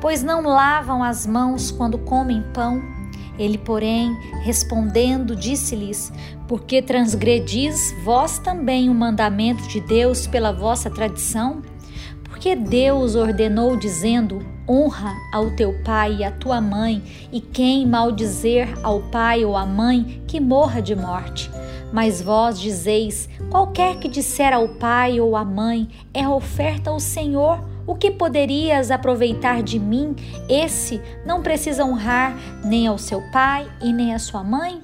Pois 0.00 0.22
não 0.22 0.42
lavam 0.42 1.02
as 1.02 1.26
mãos 1.26 1.72
quando 1.72 1.98
comem 1.98 2.44
pão 2.54 2.80
ele, 3.38 3.58
porém, 3.58 4.16
respondendo, 4.42 5.34
disse-lhes: 5.34 6.12
Porque 6.46 6.80
transgredis 6.80 7.92
vós 8.04 8.38
também 8.38 8.88
o 8.88 8.94
mandamento 8.94 9.66
de 9.66 9.80
Deus 9.80 10.26
pela 10.26 10.52
vossa 10.52 10.88
tradição? 10.88 11.62
Porque 12.34 12.56
Deus 12.56 13.14
ordenou, 13.14 13.76
dizendo: 13.76 14.44
Honra 14.68 15.14
ao 15.32 15.52
teu 15.52 15.72
pai 15.84 16.16
e 16.16 16.24
à 16.24 16.32
tua 16.32 16.60
mãe, 16.60 17.00
e 17.30 17.40
quem 17.40 17.86
maldizer 17.86 18.76
ao 18.82 19.02
pai 19.02 19.44
ou 19.44 19.56
à 19.56 19.64
mãe, 19.64 20.20
que 20.26 20.40
morra 20.40 20.82
de 20.82 20.96
morte. 20.96 21.48
Mas 21.92 22.20
vós 22.20 22.58
dizeis: 22.58 23.28
qualquer 23.48 24.00
que 24.00 24.08
disser 24.08 24.52
ao 24.52 24.66
pai 24.66 25.20
ou 25.20 25.36
à 25.36 25.44
mãe, 25.44 25.88
é 26.12 26.28
oferta 26.28 26.90
ao 26.90 26.98
Senhor 26.98 27.64
o 27.86 27.94
que 27.94 28.10
poderias 28.10 28.90
aproveitar 28.90 29.62
de 29.62 29.78
mim? 29.78 30.16
Esse 30.48 31.00
não 31.24 31.40
precisa 31.40 31.84
honrar 31.84 32.36
nem 32.64 32.88
ao 32.88 32.98
seu 32.98 33.22
pai 33.30 33.70
e 33.80 33.92
nem 33.92 34.12
à 34.12 34.18
sua 34.18 34.42
mãe? 34.42 34.82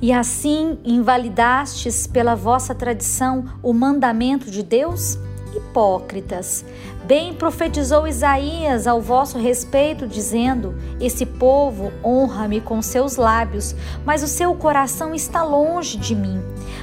E 0.00 0.12
assim 0.12 0.76
invalidastes 0.84 2.08
pela 2.08 2.34
vossa 2.34 2.74
tradição 2.74 3.44
o 3.62 3.72
mandamento 3.72 4.50
de 4.50 4.64
Deus? 4.64 5.16
Hipócritas, 5.54 6.64
bem 7.04 7.34
profetizou 7.34 8.06
Isaías 8.06 8.86
ao 8.86 9.00
vosso 9.00 9.38
respeito, 9.38 10.06
dizendo: 10.06 10.74
Esse 11.00 11.26
povo 11.26 11.92
honra-me 12.04 12.60
com 12.60 12.80
seus 12.80 13.16
lábios, 13.16 13.74
mas 14.04 14.22
o 14.22 14.28
seu 14.28 14.54
coração 14.54 15.14
está 15.14 15.42
longe 15.42 15.96
de 15.98 16.14
mim. 16.14 16.40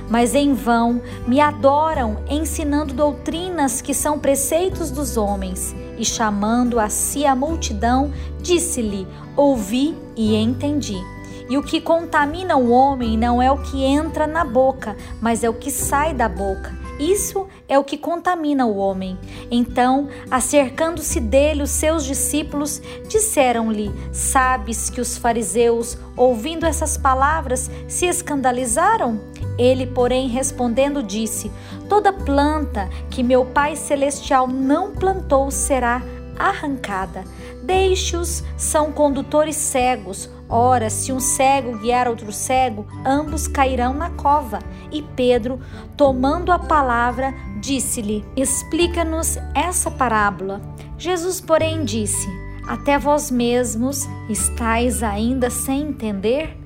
Mas 0.10 0.34
em 0.34 0.54
vão 0.54 1.02
me 1.28 1.40
adoram, 1.40 2.24
ensinando 2.30 2.94
doutrinas 2.94 3.82
que 3.82 3.94
são 3.94 4.20
preceitos 4.20 4.92
dos 4.92 5.18
homens. 5.18 5.76
E 5.98 6.06
chamando 6.06 6.80
a 6.80 6.90
si 6.90 7.26
a 7.26 7.36
multidão, 7.36 8.12
disse-lhe: 8.42 9.08
Ouvi 9.36 9.96
e 10.16 10.36
entendi. 10.36 10.98
E 11.50 11.58
o 11.58 11.64
que 11.64 11.82
contamina 11.82 12.56
o 12.56 12.70
homem 12.70 13.18
não 13.18 13.42
é 13.42 13.52
o 13.52 13.58
que 13.58 13.84
entra 13.84 14.28
na 14.28 14.46
boca, 14.46 14.96
mas 15.20 15.44
é 15.44 15.50
o 15.50 15.54
que 15.56 15.72
sai 15.72 16.14
da 16.14 16.30
boca. 16.30 16.72
Isso 17.00 17.48
é 17.68 17.79
o 17.79 17.84
que 17.84 17.98
contamina 17.98 18.65
o 18.65 18.75
homem. 18.75 19.18
Então, 19.50 20.10
acercando-se 20.29 21.22
dele, 21.22 21.63
os 21.63 21.72
seus 21.72 22.03
discípulos 22.03 22.82
disseram-lhe: 23.08 23.89
Sabes 24.12 24.89
que 24.89 25.00
os 25.00 25.18
fariseus, 25.18 25.98
ouvindo 26.18 26.65
essas 26.65 26.98
palavras, 26.98 27.72
se 27.88 28.06
escandalizaram? 28.06 29.20
Ele, 29.58 29.88
porém, 29.88 30.27
respondendo, 30.27 31.01
disse: 31.01 31.50
Toda 31.88 32.12
planta 32.12 32.89
que 33.10 33.24
meu 33.24 33.46
Pai 33.46 33.75
Celestial 33.75 34.48
não 34.48 34.91
plantou 34.91 35.50
será 35.50 36.01
arrancada. 36.39 37.25
Deixe-os, 37.62 38.43
são 38.58 38.91
condutores 38.91 39.58
cegos 39.58 40.29
Ora, 40.51 40.89
se 40.89 41.13
um 41.13 41.19
cego 41.19 41.77
guiar 41.77 42.08
outro 42.08 42.34
cego, 42.34 42.88
ambos 43.05 43.48
cairão 43.48 43.93
na 43.93 44.10
cova. 44.10 44.58
E 44.91 45.03
Pedro, 45.03 45.60
tomando 45.96 46.51
a 46.51 46.58
palavra, 46.58 47.36
disse-lhe: 47.62 48.25
Explica-nos 48.36 49.38
essa 49.53 49.91
parábola. 49.91 50.60
Jesus, 50.98 51.39
porém, 51.39 51.86
disse: 51.86 52.27
Até 52.67 52.98
vós 52.98 53.29
mesmos 53.29 54.08
estáis 54.27 55.03
ainda 55.03 55.51
sem 55.51 55.81
entender? 55.81 56.58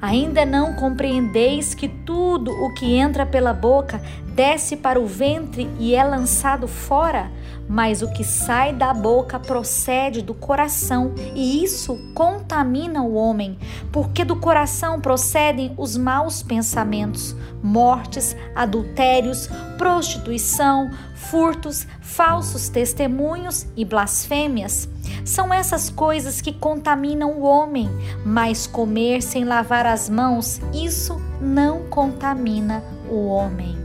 Ainda 0.00 0.44
não 0.44 0.74
compreendeis 0.74 1.74
que 1.74 1.88
tudo 1.88 2.52
o 2.52 2.72
que 2.74 2.94
entra 2.94 3.26
pela 3.26 3.52
boca 3.52 4.00
desce 4.36 4.76
para 4.76 5.00
o 5.00 5.06
ventre 5.06 5.68
e 5.80 5.96
é 5.96 6.04
lançado 6.04 6.68
fora? 6.68 7.28
Mas 7.68 8.02
o 8.02 8.12
que 8.12 8.24
sai 8.24 8.72
da 8.72 8.92
boca 8.92 9.38
procede 9.38 10.20
do 10.20 10.34
coração, 10.34 11.14
e 11.34 11.62
isso 11.62 11.96
contamina 12.14 13.02
o 13.02 13.14
homem, 13.14 13.58
porque 13.90 14.24
do 14.24 14.36
coração 14.36 15.00
procedem 15.00 15.72
os 15.78 15.96
maus 15.96 16.42
pensamentos, 16.42 17.34
mortes, 17.62 18.36
adultérios, 18.54 19.48
prostituição, 19.78 20.90
furtos, 21.14 21.86
falsos 22.00 22.68
testemunhos 22.68 23.66
e 23.76 23.84
blasfêmias. 23.84 24.88
São 25.24 25.54
essas 25.54 25.88
coisas 25.88 26.40
que 26.40 26.52
contaminam 26.52 27.32
o 27.32 27.42
homem, 27.42 27.88
mas 28.24 28.66
comer 28.66 29.22
sem 29.22 29.44
lavar 29.44 29.86
as 29.86 30.08
mãos, 30.08 30.60
isso 30.74 31.20
não 31.40 31.84
contamina 31.88 32.82
o 33.08 33.26
homem. 33.28 33.76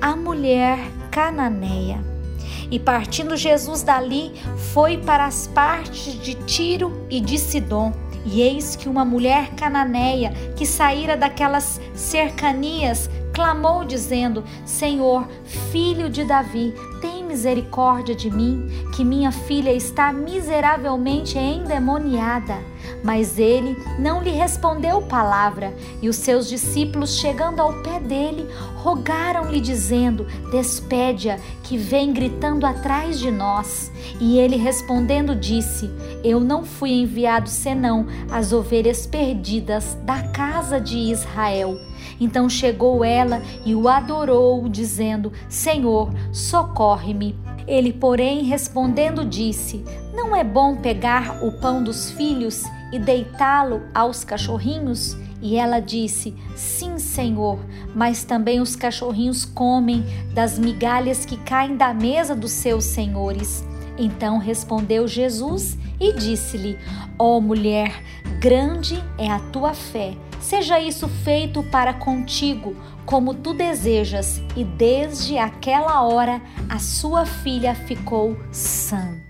A 0.00 0.16
mulher 0.16 0.78
cananeia. 1.10 2.13
E 2.70 2.78
partindo 2.78 3.36
Jesus 3.36 3.82
dali, 3.82 4.32
foi 4.72 4.98
para 4.98 5.26
as 5.26 5.46
partes 5.46 6.20
de 6.20 6.34
Tiro 6.34 7.06
e 7.10 7.20
de 7.20 7.38
Sidom. 7.38 7.92
E 8.24 8.40
eis 8.40 8.74
que 8.74 8.88
uma 8.88 9.04
mulher 9.04 9.50
cananeia 9.50 10.32
que 10.56 10.64
saíra 10.64 11.16
daquelas 11.16 11.80
cercanias 11.94 13.10
clamou, 13.34 13.84
dizendo: 13.84 14.44
Senhor, 14.64 15.28
filho 15.70 16.08
de 16.08 16.24
Davi, 16.24 16.72
tem 17.00 17.24
misericórdia 17.24 18.14
de 18.14 18.30
mim, 18.30 18.68
que 18.94 19.04
minha 19.04 19.30
filha 19.30 19.72
está 19.72 20.12
miseravelmente 20.12 21.36
endemoniada. 21.36 22.73
Mas 23.04 23.38
ele 23.38 23.76
não 23.98 24.22
lhe 24.22 24.30
respondeu 24.30 25.02
palavra, 25.02 25.76
e 26.00 26.08
os 26.08 26.16
seus 26.16 26.48
discípulos, 26.48 27.18
chegando 27.18 27.60
ao 27.60 27.82
pé 27.82 28.00
dele, 28.00 28.48
rogaram-lhe, 28.76 29.60
dizendo: 29.60 30.26
Despede-a, 30.50 31.38
que 31.62 31.76
vem 31.76 32.14
gritando 32.14 32.64
atrás 32.64 33.18
de 33.20 33.30
nós. 33.30 33.92
E 34.18 34.38
ele 34.38 34.56
respondendo, 34.56 35.36
disse: 35.36 35.90
Eu 36.24 36.40
não 36.40 36.64
fui 36.64 36.92
enviado 36.92 37.50
senão 37.50 38.06
as 38.30 38.54
ovelhas 38.54 39.06
perdidas 39.06 39.98
da 40.02 40.22
casa 40.28 40.80
de 40.80 40.96
Israel. 40.96 41.78
Então 42.18 42.48
chegou 42.48 43.04
ela 43.04 43.42
e 43.66 43.74
o 43.74 43.86
adorou, 43.86 44.66
dizendo: 44.66 45.30
Senhor, 45.46 46.10
socorre-me. 46.32 47.36
Ele, 47.66 47.92
porém, 47.92 48.44
respondendo, 48.44 49.26
disse: 49.26 49.84
Não 50.14 50.34
é 50.34 50.42
bom 50.42 50.76
pegar 50.76 51.44
o 51.44 51.52
pão 51.52 51.84
dos 51.84 52.10
filhos 52.10 52.64
e 52.94 52.98
deitá-lo 52.98 53.82
aos 53.94 54.24
cachorrinhos? 54.24 55.16
E 55.42 55.56
ela 55.56 55.80
disse: 55.80 56.34
Sim, 56.56 56.98
Senhor, 56.98 57.58
mas 57.94 58.24
também 58.24 58.60
os 58.60 58.74
cachorrinhos 58.74 59.44
comem 59.44 60.04
das 60.32 60.58
migalhas 60.58 61.26
que 61.26 61.36
caem 61.36 61.76
da 61.76 61.92
mesa 61.92 62.34
dos 62.34 62.52
seus 62.52 62.84
senhores. 62.84 63.64
Então 63.98 64.38
respondeu 64.38 65.06
Jesus 65.06 65.76
e 66.00 66.12
disse-lhe: 66.12 66.78
Ó 67.18 67.36
oh, 67.36 67.40
mulher, 67.40 68.02
grande 68.40 69.02
é 69.18 69.30
a 69.30 69.38
tua 69.38 69.74
fé 69.74 70.16
Seja 70.44 70.78
isso 70.78 71.08
feito 71.08 71.62
para 71.62 71.94
contigo, 71.94 72.76
como 73.06 73.32
tu 73.32 73.54
desejas. 73.54 74.42
E 74.54 74.62
desde 74.62 75.38
aquela 75.38 76.02
hora 76.02 76.38
a 76.68 76.78
sua 76.78 77.24
filha 77.24 77.74
ficou 77.74 78.36
sã. 78.52 79.23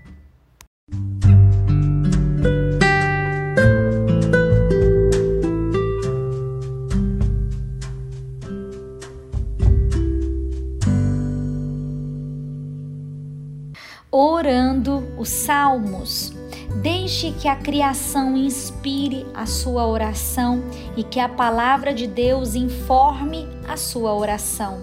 Salmos. 15.45 16.33
Deixe 16.81 17.31
que 17.31 17.47
a 17.47 17.55
criação 17.55 18.35
inspire 18.35 19.27
a 19.31 19.45
sua 19.45 19.85
oração 19.85 20.63
e 20.97 21.03
que 21.03 21.19
a 21.19 21.29
palavra 21.29 21.93
de 21.93 22.07
Deus 22.07 22.55
informe 22.55 23.47
a 23.67 23.77
sua 23.77 24.15
oração. 24.15 24.81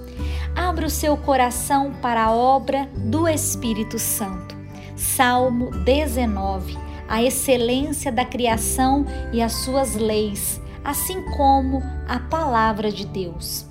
Abra 0.55 0.87
o 0.87 0.91
seu 0.91 1.17
coração 1.17 1.93
para 2.01 2.27
a 2.27 2.33
obra 2.33 2.89
do 2.97 3.27
Espírito 3.27 3.99
Santo. 3.99 4.55
Salmo 4.95 5.73
19. 5.85 6.79
A 7.09 7.21
excelência 7.21 8.13
da 8.13 8.25
criação 8.25 9.05
e 9.33 9.43
as 9.43 9.65
suas 9.65 9.97
leis, 9.97 10.61
assim 10.85 11.23
como 11.37 11.83
a 12.07 12.21
palavra 12.21 12.93
de 12.93 13.05
Deus. 13.05 13.67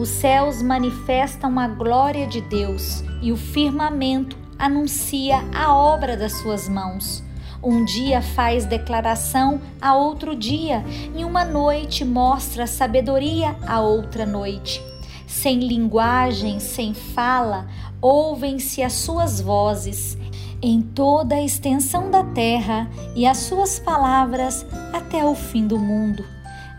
Os 0.00 0.08
céus 0.08 0.62
manifestam 0.62 1.58
a 1.58 1.68
glória 1.68 2.26
de 2.26 2.40
Deus 2.40 3.04
e 3.20 3.30
o 3.30 3.36
firmamento 3.36 4.41
anuncia 4.62 5.42
a 5.52 5.74
obra 5.74 6.16
das 6.16 6.34
suas 6.34 6.68
mãos. 6.68 7.20
Um 7.60 7.84
dia 7.84 8.22
faz 8.22 8.64
declaração 8.64 9.60
a 9.80 9.96
outro 9.96 10.36
dia, 10.36 10.84
e 11.16 11.24
uma 11.24 11.44
noite 11.44 12.04
mostra 12.04 12.64
sabedoria 12.68 13.56
a 13.66 13.80
outra 13.80 14.24
noite. 14.24 14.80
Sem 15.26 15.58
linguagem, 15.66 16.60
sem 16.60 16.94
fala, 16.94 17.66
ouvem-se 18.00 18.84
as 18.84 18.92
suas 18.92 19.40
vozes 19.40 20.16
em 20.62 20.80
toda 20.80 21.34
a 21.34 21.42
extensão 21.42 22.08
da 22.08 22.22
terra 22.22 22.88
e 23.16 23.26
as 23.26 23.38
suas 23.38 23.80
palavras 23.80 24.64
até 24.92 25.24
o 25.24 25.34
fim 25.34 25.66
do 25.66 25.76
mundo. 25.76 26.24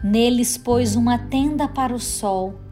Neles 0.02 0.58
pôs 0.58 0.96
uma 0.96 1.18
tenda 1.18 1.68
para 1.68 1.94
o 1.94 2.00
sol, 2.00 2.63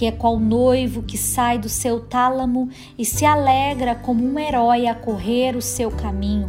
que 0.00 0.06
é 0.06 0.10
qual 0.10 0.40
noivo 0.40 1.02
que 1.02 1.18
sai 1.18 1.58
do 1.58 1.68
seu 1.68 2.00
tálamo 2.00 2.70
e 2.96 3.04
se 3.04 3.26
alegra 3.26 3.94
como 3.94 4.24
um 4.24 4.38
herói 4.38 4.86
a 4.86 4.94
correr 4.94 5.54
o 5.54 5.60
seu 5.60 5.90
caminho. 5.90 6.46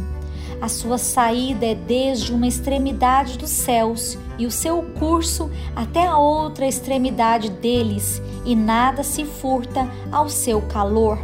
A 0.58 0.70
sua 0.70 0.96
saída 0.96 1.66
é 1.66 1.74
desde 1.74 2.32
uma 2.32 2.46
extremidade 2.46 3.36
dos 3.36 3.50
céus 3.50 4.16
e 4.38 4.46
o 4.46 4.50
seu 4.50 4.82
curso 4.98 5.50
até 5.76 6.06
a 6.06 6.16
outra 6.16 6.66
extremidade 6.66 7.50
deles, 7.50 8.22
e 8.46 8.56
nada 8.56 9.02
se 9.02 9.26
furta 9.26 9.86
ao 10.10 10.30
seu 10.30 10.62
calor. 10.62 11.18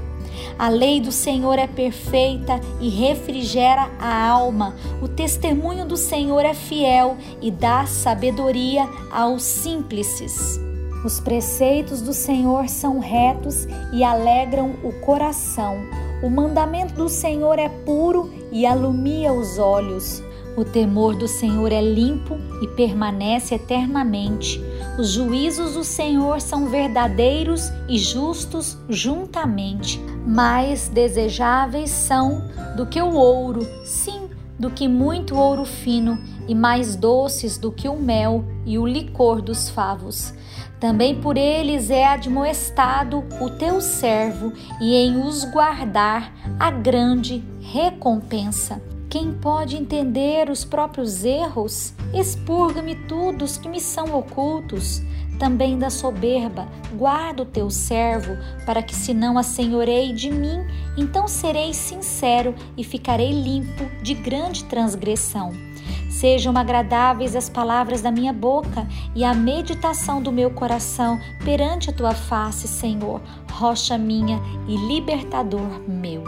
A 0.58 0.68
lei 0.68 1.00
do 1.00 1.10
Senhor 1.10 1.58
é 1.58 1.66
perfeita 1.66 2.60
e 2.78 2.90
refrigera 2.90 3.90
a 3.98 4.28
alma. 4.28 4.76
O 5.00 5.08
testemunho 5.08 5.86
do 5.86 5.96
Senhor 5.96 6.44
é 6.44 6.52
fiel 6.52 7.16
e 7.40 7.50
dá 7.50 7.86
sabedoria 7.86 8.86
aos 9.10 9.44
simples. 9.44 10.67
Os 11.04 11.20
preceitos 11.20 12.02
do 12.02 12.12
Senhor 12.12 12.68
são 12.68 12.98
retos 12.98 13.66
e 13.92 14.02
alegram 14.02 14.74
o 14.82 14.92
coração. 15.00 15.76
O 16.22 16.28
mandamento 16.28 16.94
do 16.94 17.08
Senhor 17.08 17.58
é 17.58 17.68
puro 17.68 18.30
e 18.50 18.66
alumia 18.66 19.32
os 19.32 19.58
olhos. 19.58 20.22
O 20.56 20.64
temor 20.64 21.14
do 21.14 21.28
Senhor 21.28 21.70
é 21.70 21.80
limpo 21.80 22.36
e 22.60 22.66
permanece 22.66 23.54
eternamente. 23.54 24.60
Os 24.98 25.10
juízos 25.10 25.74
do 25.74 25.84
Senhor 25.84 26.40
são 26.40 26.66
verdadeiros 26.66 27.70
e 27.88 27.96
justos 27.96 28.76
juntamente. 28.88 30.00
Mais 30.26 30.88
desejáveis 30.88 31.90
são 31.90 32.42
do 32.76 32.84
que 32.86 33.00
o 33.00 33.14
ouro, 33.14 33.64
sim, 33.84 34.22
do 34.58 34.68
que 34.68 34.88
muito 34.88 35.36
ouro 35.36 35.64
fino, 35.64 36.18
e 36.48 36.54
mais 36.56 36.96
doces 36.96 37.56
do 37.56 37.70
que 37.70 37.88
o 37.88 37.96
mel 37.96 38.44
e 38.66 38.76
o 38.76 38.86
licor 38.86 39.40
dos 39.40 39.68
favos. 39.68 40.34
Também 40.80 41.20
por 41.20 41.36
eles 41.36 41.90
é 41.90 42.06
admoestado 42.06 43.24
o 43.40 43.50
teu 43.50 43.80
servo, 43.80 44.52
e 44.80 44.94
em 44.94 45.20
os 45.20 45.44
guardar 45.44 46.32
a 46.58 46.70
grande 46.70 47.42
recompensa. 47.60 48.80
Quem 49.10 49.32
pode 49.32 49.76
entender 49.76 50.50
os 50.50 50.64
próprios 50.64 51.24
erros? 51.24 51.94
Expurga-me 52.14 52.94
tudo 52.94 53.44
os 53.44 53.56
que 53.56 53.68
me 53.68 53.80
são 53.80 54.14
ocultos. 54.16 55.02
Também 55.38 55.78
da 55.78 55.88
soberba, 55.88 56.68
guarda 56.94 57.42
o 57.42 57.46
teu 57.46 57.70
servo, 57.70 58.36
para 58.66 58.82
que 58.82 58.94
se 58.94 59.14
não 59.14 59.38
assenhorei 59.38 60.12
de 60.12 60.30
mim, 60.30 60.58
então 60.96 61.28
serei 61.28 61.72
sincero 61.72 62.54
e 62.76 62.84
ficarei 62.84 63.30
limpo 63.30 63.84
de 64.02 64.14
grande 64.14 64.64
transgressão. 64.64 65.67
Sejam 66.08 66.56
agradáveis 66.56 67.36
as 67.36 67.48
palavras 67.48 68.00
da 68.00 68.10
minha 68.10 68.32
boca 68.32 68.86
e 69.14 69.24
a 69.24 69.34
meditação 69.34 70.22
do 70.22 70.32
meu 70.32 70.50
coração 70.50 71.18
perante 71.44 71.90
a 71.90 71.92
tua 71.92 72.14
face, 72.14 72.66
Senhor, 72.66 73.20
rocha 73.50 73.98
minha 73.98 74.40
e 74.66 74.76
libertador 74.76 75.80
meu. 75.86 76.24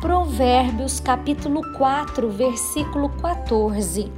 Provérbios 0.00 0.98
capítulo 0.98 1.62
4, 1.74 2.28
versículo 2.30 3.08
14. 3.20 4.10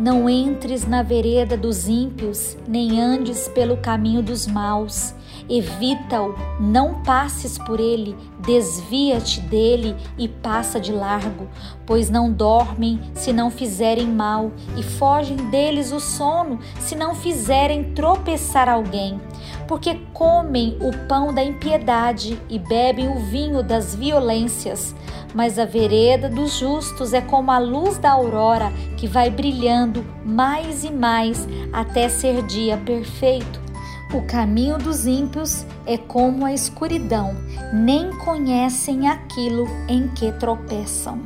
Não 0.00 0.28
entres 0.28 0.86
na 0.86 1.02
vereda 1.02 1.56
dos 1.56 1.88
ímpios, 1.88 2.56
nem 2.66 3.00
andes 3.00 3.48
pelo 3.48 3.76
caminho 3.76 4.22
dos 4.22 4.46
maus. 4.46 5.14
Evita-o, 5.48 6.34
não 6.60 7.02
passes 7.02 7.56
por 7.56 7.80
ele, 7.80 8.14
desvia-te 8.38 9.40
dele 9.40 9.96
e 10.18 10.28
passa 10.28 10.78
de 10.78 10.92
largo, 10.92 11.48
pois 11.86 12.10
não 12.10 12.30
dormem 12.30 13.00
se 13.14 13.32
não 13.32 13.50
fizerem 13.50 14.06
mal, 14.06 14.52
e 14.76 14.82
fogem 14.82 15.36
deles 15.50 15.90
o 15.90 16.00
sono 16.00 16.58
se 16.78 16.94
não 16.94 17.14
fizerem 17.14 17.94
tropeçar 17.94 18.68
alguém. 18.68 19.18
Porque 19.66 19.94
comem 20.12 20.76
o 20.80 21.06
pão 21.06 21.32
da 21.32 21.42
impiedade 21.42 22.38
e 22.50 22.58
bebem 22.58 23.08
o 23.08 23.18
vinho 23.18 23.62
das 23.62 23.94
violências. 23.94 24.94
Mas 25.34 25.58
a 25.58 25.64
vereda 25.64 26.28
dos 26.28 26.58
justos 26.58 27.12
é 27.12 27.20
como 27.20 27.50
a 27.50 27.58
luz 27.58 27.98
da 27.98 28.12
aurora 28.12 28.72
que 28.96 29.06
vai 29.06 29.30
brilhando 29.30 30.04
mais 30.24 30.84
e 30.84 30.90
mais 30.90 31.46
até 31.72 32.08
ser 32.08 32.42
dia 32.42 32.76
perfeito. 32.78 33.67
O 34.12 34.22
caminho 34.22 34.78
dos 34.78 35.06
ímpios 35.06 35.66
é 35.84 35.98
como 35.98 36.46
a 36.46 36.52
escuridão, 36.52 37.36
nem 37.74 38.10
conhecem 38.10 39.06
aquilo 39.06 39.66
em 39.86 40.08
que 40.08 40.32
tropeçam. 40.32 41.20